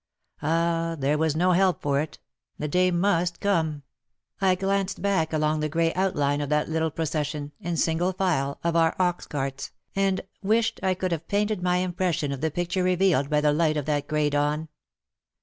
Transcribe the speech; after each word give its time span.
Ah! 0.41 0.95
there 0.97 1.19
was 1.19 1.35
no 1.35 1.51
help 1.51 1.83
for 1.83 1.99
it— 2.01 2.17
the 2.57 2.67
day 2.67 2.89
must 2.89 3.39
come!— 3.39 3.83
I 4.41 4.55
glanced»•«. 4.55 4.99
WAR 5.03 5.11
AND 5.11 5.13
WOMEN 5.13 5.17
95 5.29 5.29
back 5.29 5.33
along 5.33 5.59
the 5.59 5.69
grey 5.69 5.93
outline 5.93 6.41
of 6.41 6.49
that 6.49 6.67
little 6.67 6.89
pro 6.89 7.05
cession— 7.05 7.51
in 7.61 7.77
single 7.77 8.11
file— 8.11 8.57
of 8.63 8.75
our 8.75 8.95
ox 8.97 9.27
carts, 9.27 9.69
and 9.95 10.21
wished 10.41 10.79
I 10.81 10.95
could 10.95 11.11
have 11.11 11.27
painted 11.27 11.61
my 11.61 11.77
impression 11.77 12.31
of 12.31 12.41
the 12.41 12.49
picture 12.49 12.81
revealed 12.83 13.29
by 13.29 13.41
the 13.41 13.53
light 13.53 13.77
of 13.77 13.85
that 13.85 14.07
grey 14.07 14.31
dawn. 14.31 14.69